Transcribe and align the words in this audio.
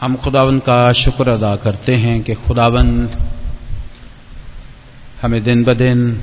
हम 0.00 0.16
खुदावंद 0.16 0.60
का 0.60 0.92
शुक्र 0.92 1.28
अदा 1.28 1.56
करते 1.56 1.94
हैं 1.94 2.22
कि 2.22 2.34
खुदावंद 2.34 3.16
हमें 5.22 5.42
दिन 5.44 5.64
ब 5.64 5.74
दिन 5.74 6.20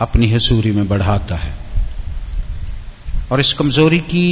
अपनी 0.00 0.30
हसूरी 0.32 0.70
में 0.70 0.88
बढ़ाता 0.88 1.36
है 1.36 1.54
और 3.32 3.40
इस 3.40 3.52
कमज़ोरी 3.52 3.98
की 3.98 4.28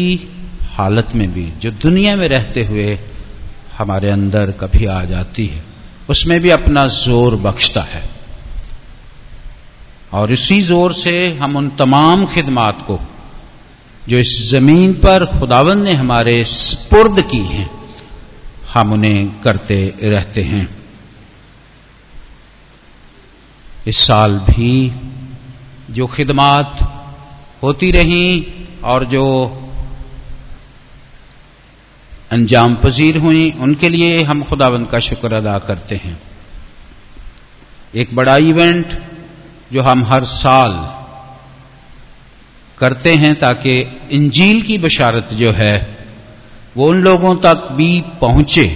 हालत 0.71 1.15
में 1.15 1.33
भी 1.33 1.47
जो 1.61 1.71
दुनिया 1.71 2.15
में 2.17 2.29
रहते 2.29 2.65
हुए 2.65 2.99
हमारे 3.79 4.11
अंदर 4.11 4.51
कभी 4.51 4.87
आ 4.87 5.03
जाती 5.05 5.47
है, 5.47 5.63
उसमें 6.11 6.41
भी 6.41 6.51
अपना 6.51 6.87
ज़ोर 6.87 7.37
बख्शता 7.37 7.83
है। 7.83 8.05
और 10.13 10.33
इसी 10.33 10.61
ज़ोर 10.61 10.93
से 10.93 11.17
हम 11.35 11.57
उन 11.57 11.69
तमाम 11.69 12.27
खिदमात 12.27 12.85
को 12.87 12.99
जो 14.09 14.19
इस 14.19 14.51
ज़मीन 14.51 14.93
पर 14.93 15.39
खुदावन 15.39 15.79
ने 15.79 15.93
हमारे 15.93 16.45
स्पुर्द 16.45 17.21
की 17.23 17.39
हैं, 17.39 17.71
हम 18.75 18.93
उन्हें 18.93 19.41
करते 19.41 19.95
रहते 20.03 20.43
हैं। 20.43 20.77
इस 23.87 23.99
साल 23.99 24.39
भी 24.39 24.93
जो 25.91 26.07
खिदमात 26.07 26.79
होती 27.63 27.91
रही 27.91 28.47
और 28.85 29.05
जो 29.05 29.27
अंजाम 32.31 32.75
पजीर 32.75 33.17
हुई, 33.17 33.51
उनके 33.51 33.89
लिए 33.89 34.23
हम 34.23 34.43
खुदावन 34.43 34.85
का 34.85 35.01
शुक्र 35.01 35.33
अदा 35.33 35.59
करते 35.59 35.97
हैं। 35.97 36.23
एक 37.95 38.17
बड़ा 38.17 38.37
इवेंट 38.37 39.03
जो 39.73 39.83
हम 39.83 40.05
हर 40.05 40.25
साल 40.25 40.96
करते 42.79 43.15
हैं 43.15 43.35
ताकि 43.39 43.81
इंजील 44.11 44.63
की 44.63 44.79
बशारत 44.79 45.29
जो 45.33 45.53
है, 45.53 45.97
वो 46.77 46.89
उन 46.89 47.01
लोगों 47.03 47.37
तक 47.37 47.69
भी 47.73 48.01
पहुँचे 48.21 48.67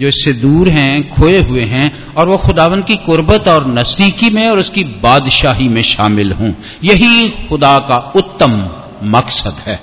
जो 0.00 0.08
इससे 0.08 0.32
दूर 0.32 0.68
हैं, 0.68 1.14
खोए 1.14 1.40
हुए 1.42 1.64
हैं, 1.64 2.14
और 2.14 2.28
वो 2.28 2.36
खुदावन 2.36 2.82
की 2.82 2.96
कुर्बत 2.96 3.48
और 3.48 3.66
नजदीकी 3.66 4.30
में 4.30 4.48
और 4.48 4.58
उसकी 4.58 4.84
बादशाही 4.84 5.68
में 5.68 5.82
शामिल 5.82 6.32
हों। 6.32 6.52
यही 6.84 7.28
खुदा 7.30 7.78
का 7.78 8.12
उत्तम 8.16 8.70
मकसद 9.02 9.56
है। 9.66 9.80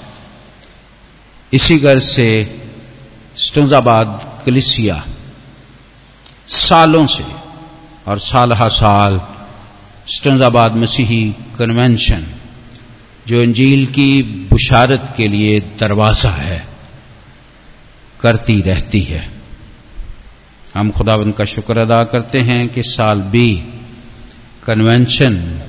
इसी 1.54 1.78
गर्ज 1.78 2.04
से 2.04 2.30
स्टोजाबाद 3.38 4.42
कलिसिया, 4.46 5.04
सालों 6.48 7.08
से 7.08 7.26
और 8.08 8.20
साल 8.20 8.54
हा 8.54 8.68
साल 8.68 9.22
स्टोजाबाद 10.08 10.76
मसीही 10.76 11.36
कन्वेंशन 11.60 12.26
जो 13.28 13.42
इंजील 13.42 13.86
की 13.86 14.22
बुशारत 14.24 15.14
के 15.18 15.28
लिए 15.28 15.60
दरवाज़ा 15.60 16.30
है, 16.30 16.68
करती 18.22 18.62
रहती 18.62 19.02
है। 19.02 19.32
हम 20.78 20.92
खुदाबंद 20.92 21.34
का 21.34 21.46
शुक्र 21.46 21.78
अदा 21.78 22.04
करते 22.04 22.40
हैं 22.40 22.70
कि 22.70 22.84
साल 22.84 23.20
बी 23.20 23.64
कन्वेंशन 24.66 25.62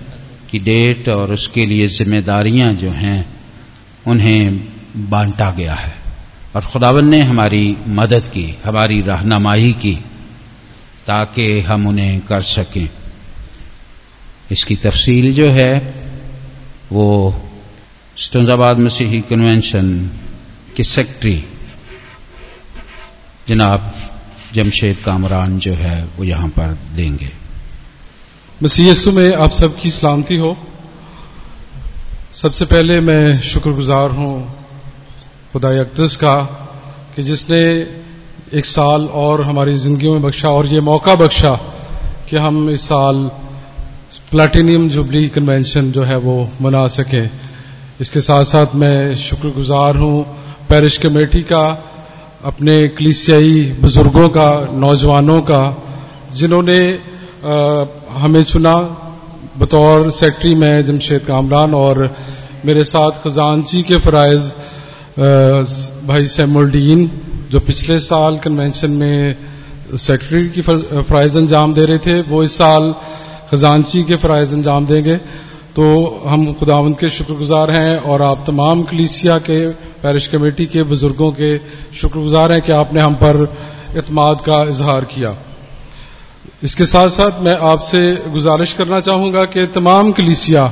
की 0.51 0.59
डेट 0.59 1.09
और 1.09 1.33
उसके 1.33 1.67
लिए 1.67 1.87
जिम्मेदारियाँ 1.87 2.75
जो 2.75 2.91
हैं, 2.91 3.41
उन्हें 4.07 4.57
बांटा 5.11 5.51
गया 5.51 5.75
है। 5.75 5.95
और 6.57 6.63
खुदावन 6.63 7.09
ने 7.09 7.21
हमारी 7.21 7.77
मदद 7.89 8.21
की, 8.21 8.59
हमारी 8.65 9.01
रहनमाई 9.01 9.73
की, 9.73 9.99
ताकि 11.07 11.61
हम 11.61 11.87
उन्हें 11.87 12.21
कर 12.21 12.41
सकें। 12.41 12.91
इसकी 14.51 14.77
तफसील 14.77 15.35
जो 15.35 15.49
है, 15.49 15.95
वो 16.93 17.43
स्टंजाबाद 18.17 18.79
मसीही 18.79 19.21
कन्वेंशन 19.21 19.89
के 20.77 20.85
सेक्रेटरी 20.85 21.45
जनाब 23.49 23.93
जमशेद 24.55 24.97
कामरान 25.05 25.59
जो 25.59 25.73
है 25.75 25.97
वो 26.17 26.25
यहाँ 26.25 26.49
पर 26.49 26.73
देंगे। 26.97 27.29
मसीयसु 28.63 29.13
में 29.13 29.35
आप 29.35 29.51
सबकी 29.51 29.91
सलामती 29.91 30.37
हो। 30.37 30.57
सबसे 32.33 32.65
पहले 32.65 33.01
मैं 33.01 33.39
शुक्रगुजार 33.43 34.11
हूँ 34.11 34.35
खुदा 35.53 35.69
अकदस 35.81 36.17
का 36.17 36.37
कि 37.17 37.23
जिसने 37.23 37.63
एक 38.55 38.65
साल 38.65 39.07
और 39.15 39.43
हमारी 39.43 39.75
ज़िंदगी 39.77 40.09
में 40.09 40.23
बख्शा 40.23 40.49
और 40.51 40.67
ये 40.67 40.81
मौका 40.83 41.15
बख्शा 41.15 41.55
कि 42.31 42.37
हम 42.37 42.71
इस 42.71 42.89
साल 42.89 43.25
प्लेटिनियम 44.31 44.89
जुबली 44.89 45.29
कन्वेंशन 45.29 45.93
जो 45.93 46.05
है 46.05 46.17
वो 46.19 46.37
मना 46.61 46.87
सकें। 46.89 47.46
इसके 48.01 48.21
साथ 48.21 48.45
साथ 48.45 48.75
मैं 48.75 49.15
शुक्रगुजार 49.17 49.97
हूँ 49.97 50.23
पैरिश 50.69 50.97
कमेटी 50.99 51.43
का, 51.43 51.65
अपने 52.45 52.77
कलिसियाई 52.89 53.77
बुज़ुर्गों 53.81 54.29
का, 54.29 54.49
नौजवानों 54.75 55.41
का, 55.43 55.63
जिन्होंने 56.35 56.81
हमें 58.13 58.43
चुना। 58.45 58.77
बतौर 59.59 60.11
सेक्रेटरी 60.11 60.55
में 60.55 60.85
जमशेद 60.87 61.25
कामरान 61.25 61.75
और 61.75 62.15
मेरे 62.65 62.85
साथ 62.85 63.23
खजानची 63.25 63.83
के 63.83 63.99
फ़राइज 63.99 64.53
भाई 66.09 66.27
सैमुलडीन 66.29 67.11
जो 67.51 67.61
पिछले 67.63 67.99
साल 68.03 68.39
कन्वेंशन 68.39 68.91
में 68.93 69.37
सेक्रेटरी 69.97 70.49
की 70.51 70.63
फ़राइज 70.63 71.37
अंजाम 71.37 71.75
दे 71.75 71.85
रहे 71.87 71.99
थे, 71.99 72.21
वो 72.23 72.43
इस 72.43 72.59
साल 72.59 72.95
खजानची 73.51 74.03
के 74.05 74.17
फ़राइज 74.19 74.53
अंजाम 74.53 74.87
देंगे। 74.87 75.19
तो 75.77 75.85
हम 76.27 76.53
खुदावंद 76.55 76.97
के 76.99 77.09
शुक्रगुजार 77.11 77.71
हैं 77.71 77.97
और 78.03 78.23
आप 78.23 78.45
तमाम 78.47 78.83
कलीसिया 78.83 79.39
के, 79.39 79.59
पैरिश 80.03 80.27
कमेटी 80.29 80.67
के, 80.67 80.83
बुज़ुर्गों 80.83 81.31
के 81.33 81.59
शुक्रगुजार 81.95 82.53
हैं 82.53 82.63
कि 82.63 82.73
आपने 82.73 83.01
हम 83.01 83.15
पर 83.15 83.37
इतमाद 83.97 84.41
का 84.41 84.63
इजहार 84.65 85.05
किया। 85.05 85.37
इसके 86.65 86.85
साथ 86.87 87.09
साथ 87.09 87.41
मैं 87.43 87.57
आपसे 87.63 88.01
गुजारिश 88.33 88.73
करना 88.75 89.01
चाहूँगा 89.01 89.45
कि 89.47 89.67
तमाम 89.75 90.13
कलीसिया, 90.13 90.65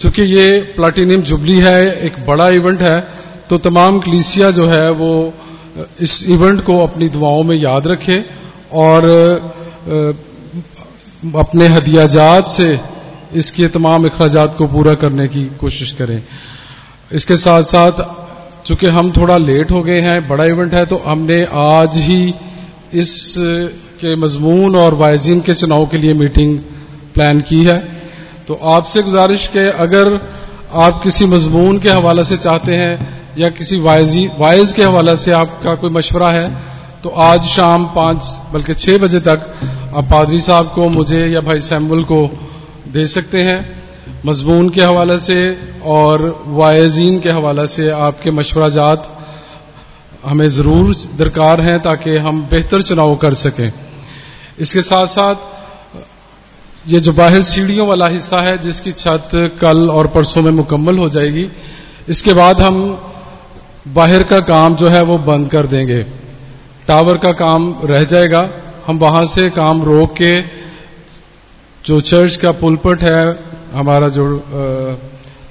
चूँकि 0.00 0.22
ये 0.22 0.60
प्लाटिनियम 0.76 1.22
जुबली 1.22 1.58
है, 1.58 1.80
एक 2.00 2.26
बड़ा 2.26 2.48
इवेंट 2.50 2.80
है 2.80 3.00
तो 3.50 3.58
तमाम 3.60 4.00
कलीसिया 4.00 4.50
जो 4.50 4.66
है 4.66 4.90
वो 4.92 5.12
इस 6.00 6.14
इवेंट 6.30 6.64
को 6.64 6.78
अपनी 6.80 7.08
दुआओं 7.10 7.42
में 7.42 7.56
याद 7.56 7.86
रखे 7.86 8.18
और 8.72 9.04
अपने 11.36 11.68
हदियाजात 11.68 12.48
से 12.48 12.68
इसके 13.34 13.68
तमाम 13.70 14.04
अखराज 14.04 14.36
को 14.58 14.66
पूरा 14.68 14.94
करने 14.96 15.26
की 15.28 15.44
कोशिश 15.60 15.92
करें। 15.92 16.22
इसके 17.12 17.36
साथ 17.36 17.62
साथ, 17.64 18.04
चूँकि 18.66 18.86
हम 18.88 19.12
थोड़ा 19.12 19.36
लेट 19.38 19.70
हो 19.70 19.82
गए 19.82 20.00
हैं, 20.00 20.28
बड़ा 20.28 20.44
इवेंट 20.46 20.74
है 20.74 20.84
तो 20.86 21.02
हमने 21.06 21.42
आज 21.54 21.96
ही 21.98 22.34
इस 22.94 23.34
के 24.00 24.14
मजमून 24.16 24.76
और 24.76 24.94
वायजीन 24.94 25.40
के 25.40 25.54
चुनाव 25.54 25.86
के 25.86 25.98
लिए 25.98 26.14
मीटिंग 26.14 26.58
प्लान 27.14 27.40
की 27.40 27.62
है। 27.64 27.78
तो 28.48 28.54
आपसे 28.54 29.02
गुजारिश 29.02 29.46
के, 29.48 29.68
अगर 29.70 30.20
आप 30.76 31.02
किसी 31.02 31.26
मजमून 31.26 31.78
के 31.78 31.90
हवाले 31.90 32.24
से 32.24 32.36
चाहते 32.36 32.76
हैं, 32.76 32.94
या 33.38 33.48
किसी 33.50 33.78
वायजी 33.80 34.26
वाइज 34.38 34.72
के 34.72 34.82
हवाले 34.82 35.16
से 35.16 35.32
आपका 35.32 35.74
कोई 35.74 35.90
मशवरा 35.90 36.30
है 36.30 36.48
तो 37.02 37.08
आज 37.22 37.42
शाम 37.44 37.84
पाँच, 37.94 38.26
बल्कि 38.52 38.74
छह 38.74 38.98
बजे 38.98 39.20
तक 39.20 39.40
आप 39.94 40.04
पादरी 40.10 40.38
साहब 40.40 40.72
को, 40.74 40.88
मुझे 40.88 41.26
या 41.26 41.40
भाई 41.40 41.60
सैम्बल 41.62 42.02
को 42.02 42.26
दे 42.94 43.06
सकते 43.08 43.42
हैं। 43.42 43.58
मजमून 44.26 44.68
के 44.70 44.80
हवाले 44.82 45.18
से 45.18 45.36
और 45.84 46.22
वायजीन 46.48 47.18
के 47.20 47.30
हवाले 47.30 47.66
से 47.66 47.88
आपके 47.90 48.30
मशवराजात 48.30 49.10
हमें 50.24 50.48
ज़रूर 50.48 50.94
दरकार 51.18 51.60
हैं 51.60 51.78
ताकि 51.82 52.16
हम 52.16 52.42
बेहतर 52.50 52.82
चुनाव 52.82 53.14
कर 53.16 53.34
सकें। 53.34 53.72
इसके 54.58 54.82
साथ 54.82 55.06
साथ 55.06 55.52
ये 56.88 57.00
जो 57.00 57.12
बाहर 57.12 57.42
सीढ़ियों 57.42 57.86
वाला 57.86 58.06
हिस्सा 58.08 58.40
है, 58.40 58.56
जिसकी 58.58 58.92
छत 58.92 59.28
कल 59.60 59.88
और 59.90 60.06
परसों 60.06 60.42
में 60.42 60.50
मुकम्मल 60.52 60.98
हो 60.98 61.08
जाएगी, 61.08 61.48
इसके 62.08 62.32
बाद 62.32 62.60
हम 62.60 62.76
बाहर 63.88 64.22
का 64.22 64.40
काम 64.40 64.74
जो 64.76 64.88
है 64.88 65.02
वो 65.02 65.18
बंद 65.20 65.48
कर 65.48 65.66
देंगे। 65.66 66.02
टावर 66.88 67.18
का 67.18 67.32
काम 67.34 67.74
रह 67.84 68.04
जाएगा। 68.04 68.48
हम 68.86 68.98
वहाँ 68.98 69.24
से 69.26 69.48
काम 69.50 69.82
रोक 69.82 70.12
के 70.12 70.63
जो 71.84 72.00
चर्च 72.00 72.36
का 72.36 72.50
पुलपट 72.52 73.02
है, 73.02 73.38
हमारा 73.72 74.08
जो 74.08 74.24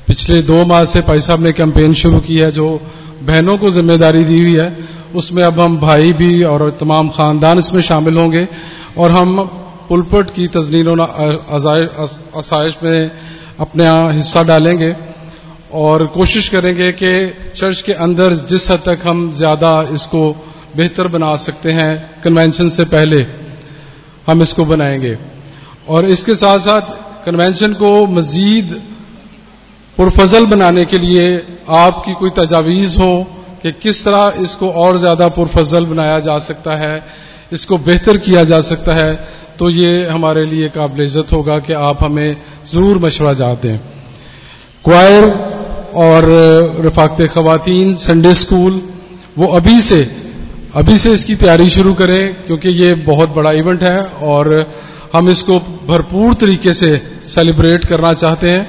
पिछले 0.08 0.42
दो 0.42 0.64
माह 0.66 0.84
से 0.86 1.02
भाई 1.02 1.20
साहब 1.20 1.42
ने 1.44 1.52
कैंपेन 1.54 1.94
शुरू 1.94 2.20
की 2.20 2.38
है, 2.38 2.52
जो 2.52 2.80
बहनों 3.22 3.58
को 3.58 3.70
ज़िम्मेदारी 3.72 4.24
दी 4.24 4.40
हुई 4.40 4.56
है, 4.56 4.78
उसमें 5.16 5.44
अब 5.44 5.60
हम 5.60 5.78
भाई 5.78 6.14
भी 6.14 6.44
और 6.44 6.70
तमाम 6.80 7.10
खानदान 7.10 7.60
इसमें 7.60 7.82
शामिल 7.82 8.18
होंगे 8.18 8.48
और 8.98 9.12
हम 9.12 9.44
पुलपट 9.90 10.30
की 10.30 10.48
तजनीन 10.48 11.00
आसाइश 11.00 12.78
में 12.84 13.12
अपने 13.60 13.86
हिस्सा 14.14 14.44
डालेंगे 14.44 14.96
और 15.74 16.06
कोशिश 16.08 16.50
करेंगे 16.50 16.92
कि 16.92 17.12
चर्च 17.56 17.82
के 17.82 17.94
अंदर 18.06 18.34
जिस 18.46 18.70
हद 18.72 18.82
तक 18.86 19.00
हम 19.04 19.32
ज़्यादा 19.32 19.72
इसको 19.94 20.24
बेहतर 20.78 21.08
बना 21.08 21.36
सकते 21.38 21.72
हैं 21.72 21.92
कन्वेंशन 22.24 22.70
से 22.70 22.86
पहले 22.86 23.26
हम 24.28 24.42
इसको 24.42 24.66
बनाएँगे। 24.66 25.18
और 25.88 26.06
इसके 26.08 26.36
साथ 26.36 26.60
साथ 26.60 27.26
कन्वेंशन 27.26 27.74
को 27.74 27.92
मजीद 28.08 28.82
पुरफजल 29.98 30.46
बनाने 30.46 30.86
के 30.86 30.98
लिए 30.98 31.26
आपकी 31.78 32.14
कोई 32.14 32.30
तजावीज 32.38 32.98
हो 33.00 33.14
कि 33.64 33.72
किस 33.74 34.04
तरह 34.06 34.42
इसको 34.42 34.70
और 34.78 34.98
ज़्यादा 34.98 35.28
पुरफजल 35.30 35.86
बनाया 35.86 36.20
जा 36.20 36.38
सकता 36.42 36.76
है, 36.76 37.04
इसको 37.54 37.78
बेहतर 37.80 38.18
किया 38.20 38.44
जा 38.44 38.60
सकता 38.64 38.96
है 38.96 39.14
तो 39.60 39.70
ये 39.70 40.08
हमारे 40.08 40.46
लिए 40.46 40.70
काबिल 40.70 41.06
इज़्ज़त 41.06 41.32
होगा 41.34 41.58
कि 41.60 41.74
आप 41.82 42.04
हमें 42.04 42.36
ज़रूर 42.68 42.98
मशवरा 43.00 43.34
चाहते 43.34 43.70
हैं 43.70 43.82
क्वायर 44.86 45.24
और 46.04 46.26
रफाकत 46.86 47.28
खवतिन 47.34 47.94
संडे 47.98 48.34
स्कूल 48.34 48.82
वो 49.38 49.48
अभी 49.58 49.80
से 49.82 50.02
अभी 50.76 50.98
से 50.98 51.12
इसकी 51.14 51.36
तैयारी 51.36 51.70
शुरू 51.70 51.94
करें, 51.94 52.46
क्योंकि 52.46 52.70
ये 52.70 52.94
बहुत 53.08 53.30
बड़ा 53.30 53.52
इवेंट 53.54 53.84
है 53.84 54.00
और 54.28 54.50
हम 55.14 55.30
इसको 55.30 55.60
भरपूर 55.88 56.34
तरीके 56.34 56.74
से 56.74 56.90
सेलिब्रेट 57.26 57.86
करना 57.86 58.14
चाहते 58.16 58.50
हैं। 58.50 58.64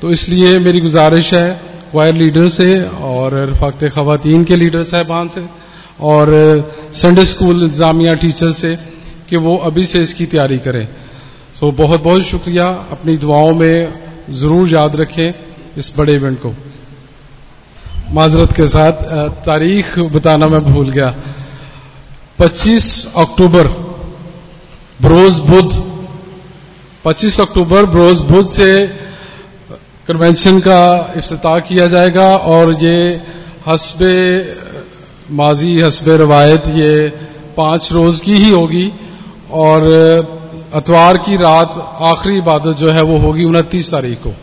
तो 0.00 0.10
इसलिए 0.10 0.58
मेरी 0.58 0.80
गुजारिश 0.80 1.32
है 1.34 1.48
वायर 1.94 2.14
लीडर 2.14 2.48
से 2.50 2.68
और 2.84 3.34
रफाकत 3.50 3.88
खवतिन 3.94 4.44
के 4.44 4.56
लीडर 4.56 4.82
साहबान 4.84 5.28
से 5.28 5.44
और 6.02 6.30
संडे 6.94 7.24
स्कूल 7.26 7.62
इंतजामिया 7.64 8.14
टीचर 8.16 8.50
से 8.52 8.74
कि 9.28 9.36
वो 9.38 9.56
अभी 9.66 9.84
से 9.84 10.02
इसकी 10.02 10.26
तैयारी 10.26 10.58
करें। 10.58 10.86
सो 11.54 11.70
बहुत 11.74 12.02
बहुत 12.02 12.22
शुक्रिया। 12.24 12.66
अपनी 12.92 13.16
दुआओं 13.16 13.54
में 13.54 13.76
ज़रूर 14.30 14.68
याद 14.68 14.96
रखें 14.96 15.32
इस 15.78 15.92
बड़े 15.98 16.14
इवेंट 16.14 16.38
को। 16.40 16.54
माजरत 18.12 18.52
के 18.52 18.68
साथ 18.68 19.02
तारीख 19.46 19.98
बताना 20.12 20.48
मैं 20.48 20.60
भूल 20.64 20.90
गया। 20.90 21.14
25 22.38 22.86
अक्टूबर 23.16 23.66
ब्रोज 25.02 25.38
बुध 25.38 25.74
25 27.04 27.40
अक्टूबर 27.40 27.84
ब्रोज 27.86 28.20
बुद्ध 28.20 28.46
से 28.48 28.86
कन्वेंशन 30.08 30.58
का 30.60 30.96
अफ्ताह 31.16 31.58
किया 31.58 31.86
जाएगा 31.86 32.36
और 32.36 32.72
ये 32.84 33.22
हसब, 33.66 33.98
माजी 35.30 35.80
हसब 35.80 36.08
रवायत 36.08 36.66
ये 36.66 37.08
पाँच 37.56 37.92
रोज 37.92 38.20
की 38.20 38.34
ही 38.34 38.50
होगी 38.50 38.92
और 39.50 39.86
अतवार 40.74 41.18
की 41.18 41.36
रात 41.36 41.98
आखिरी 42.02 42.36
इबादत 42.38 42.76
जो 42.76 42.90
है 42.90 43.02
वो 43.02 43.18
होगी 43.18 43.44
उनतीस 43.44 43.90
तारीख 43.90 44.18
को। 44.18 44.34